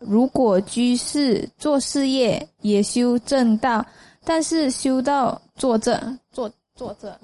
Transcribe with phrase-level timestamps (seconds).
[0.00, 3.84] 如果居士做事业也修正道，
[4.24, 7.18] 但是修道坐着坐坐着，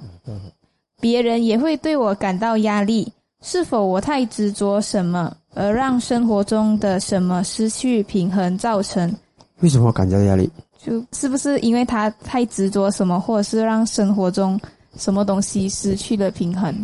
[1.01, 3.11] 别人也会对我感到压力。
[3.43, 9.15] 是否我太执着什么，而让生活中的什么失去平衡，造成？
[9.61, 10.51] 为什么感觉压力？
[10.83, 14.59] 就是不是因为他太执着什么，或者是让生活中
[14.97, 16.75] 什么东西失去了平衡？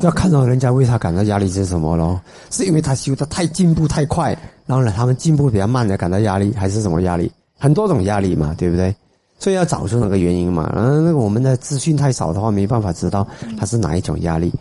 [0.00, 2.20] 要看到人家为他感到压力是什么咯？
[2.50, 4.36] 是因为他修的太进步太快，
[4.66, 7.30] 然后呢，他们进步比较慢的感到压力，还是什么压力？
[7.56, 8.94] 很多种压力嘛，对不对？
[9.38, 10.72] 所以要找出那个原因嘛。
[10.76, 13.26] 嗯，那个我们的资讯太少的话，没办法知道
[13.58, 14.52] 他是哪一种压力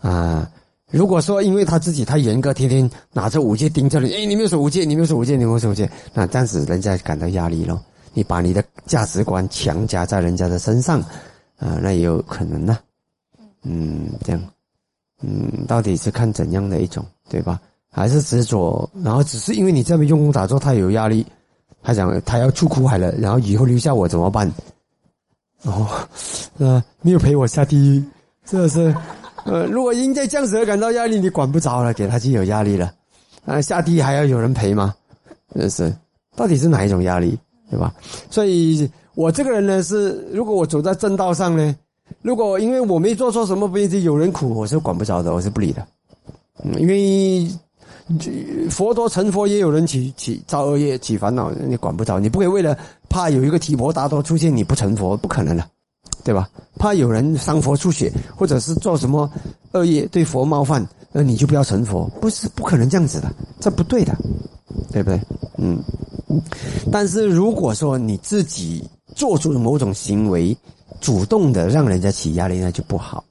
[0.00, 0.50] 啊。
[0.90, 7.80] 如果说因为他自己太严格，天天拿着五戒盯着你，哎，你没有守五戒，你没有守五戒，你没有守五戒，那这样子人家感到压力咯。
[8.12, 11.00] 你把你的价值观强加在人家的身上，
[11.58, 12.78] 啊，那也有可能呢。
[13.62, 14.42] 嗯，这样。
[15.22, 17.60] 嗯，到底是看怎样的一种，对吧？
[17.94, 18.88] 还是执着？
[19.04, 21.24] 然后只是因为你这么用功打坐，他有压力，
[21.82, 24.50] 他想他要出苦海了，然后以后留下我怎么办？
[25.64, 25.86] 哦，
[26.58, 28.04] 呃，没有陪我下地狱，
[28.44, 28.96] 是不是？
[29.44, 32.92] 呃，如果因在这样子而感到压力，你管不着了，给他就有压力了。
[33.44, 34.94] 啊，下地狱还要有人陪吗？
[35.54, 35.96] 是是？
[36.34, 37.38] 到底是哪一种压力，
[37.68, 37.94] 对吧？
[38.30, 41.76] 所以我这个人呢，是如果我走在正道上呢？
[42.22, 45.86] 如果因为我没做错什么，不一定有人苦，我是管不着的，我是不理的。
[46.62, 47.48] 嗯，因为
[48.70, 52.18] 佛陀成佛也有人起起造恶业、起烦恼，你管不着。
[52.18, 52.76] 你不可以为了
[53.08, 55.64] 怕有一个提婆达多出现，你不成佛，不可能的，
[56.24, 56.48] 对吧？
[56.78, 59.30] 怕有人伤佛出血，或者是做什么
[59.72, 64.16] 恶业对佛冒犯，那你就不要成佛，不是不可能这样子的，这不对的，
[64.90, 65.20] 对不对？
[65.58, 65.78] 嗯。
[66.90, 68.82] 但是如果说你自己
[69.14, 70.56] 做出了某种行为，
[71.00, 73.22] 主动的让人家起压力，那就不好。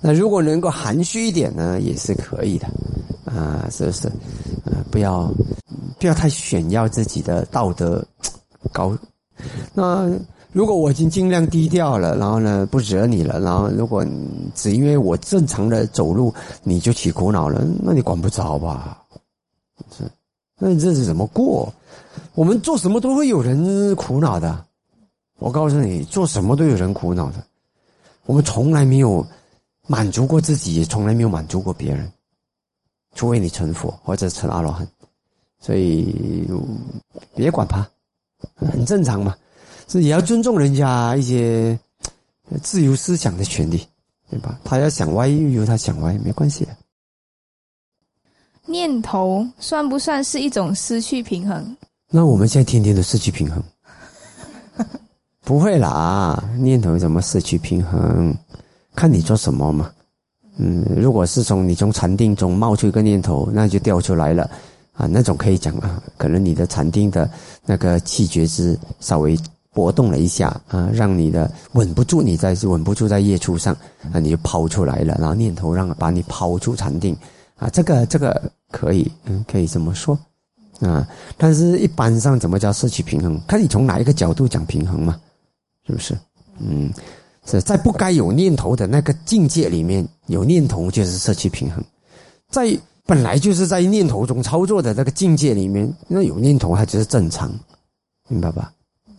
[0.00, 2.66] 那如果能够含蓄一点呢，也是可以的，
[3.38, 4.08] 啊，是不是？
[4.64, 5.30] 啊，不要
[5.98, 8.04] 不要太炫耀自己的道德
[8.72, 8.96] 高。
[9.72, 10.10] 那
[10.52, 14.04] 如果我已经尽量低调了，然后呢不惹你了，然后如果
[14.54, 19.02] 只因为我正常的走路你就起苦恼了，那你管不着吧？
[19.96, 20.02] 是，
[20.58, 21.72] 那你日子怎么过？
[22.34, 24.64] 我们做什么都会有人苦恼的。
[25.38, 27.44] 我告诉你，做什么都有人苦恼的。
[28.26, 29.24] 我们从来没有
[29.86, 32.10] 满足过自己，也从来没有满足过别人，
[33.18, 34.86] 除非你成佛或者成阿罗汉。
[35.58, 36.48] 所以
[37.34, 37.84] 别管他，
[38.54, 39.34] 很正常嘛。
[39.88, 41.76] 是也要尊重人家一些
[42.62, 43.84] 自由思想的权利，
[44.30, 44.56] 对吧？
[44.62, 46.76] 他要想歪，由他想歪，没关系的。
[48.66, 51.76] 念头算不算是一种失去平衡？
[52.10, 53.60] 那我们现在天天都失去平衡。
[55.42, 58.32] 不会啦，念头怎么失去平衡？
[58.94, 59.92] 看你做什么嘛。
[60.58, 64.50] 嗯，如果是从你从禅定中冒出一个念头，那就掉出来了
[64.92, 67.30] 啊，那种可以讲啊，可能你的禅定的
[67.64, 69.38] 那个气觉知稍微
[69.72, 73.74] 波动了一下啊，让你的稳不住，你在稳不住在业处上
[74.12, 77.16] 啊，你就抛出来了，然后念头让把你抛出禅定
[77.56, 80.18] 啊，这个这个可以，嗯，可以这么说
[80.80, 81.06] 啊。
[81.36, 83.40] 但是一般上怎么叫失去平衡？
[83.46, 85.18] 看你从哪一个角度讲平衡嘛。
[85.86, 86.14] 是不是？
[86.58, 86.92] 嗯，
[87.50, 91.82] 是在不该有念头的那个境界里面，有念头就是失去平衡；
[92.50, 97.50] 在本来就是在念头中操作的那个境界里面，那有念头它就是正常，
[98.28, 98.72] 明白吧？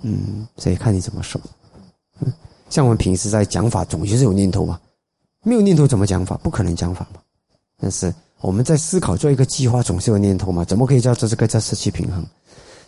[0.03, 1.41] 嗯，所以看你怎么说。
[2.69, 4.79] 像我们平时在讲法，总是有念头吧？
[5.43, 6.37] 没有念头怎么讲法？
[6.37, 7.19] 不可能讲法嘛。
[7.81, 10.63] 但是我们在思考做一个计划，总是有念头嘛？
[10.63, 12.23] 怎么可以叫做这个叫失去平衡？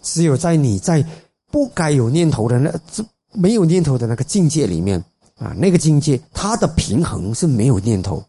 [0.04, 1.04] 只有在你在
[1.50, 3.04] 不该有念头的那这。
[3.34, 5.02] 没有念头的那个境界里面
[5.42, 8.24] 啊，那个境界它的平衡是没有念头，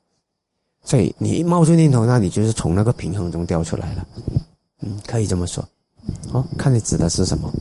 [0.82, 4.06] 所以你一冒出念头，那你就是从那个平衡中掉出来了。
[4.80, 5.62] 嗯，可以这么说。
[6.30, 7.52] 好，看你指的是什么。